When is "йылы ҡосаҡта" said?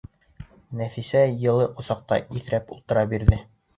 1.33-2.19